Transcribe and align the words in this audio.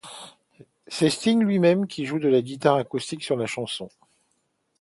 C'est 0.87 1.11
Sting 1.11 1.43
lui-même 1.43 1.85
qui 1.85 2.05
joue 2.07 2.17
de 2.17 2.27
la 2.27 2.41
guitare 2.41 2.77
acoustique 2.77 3.23
sur 3.23 3.37
la 3.37 3.45
chanson. 3.45 3.87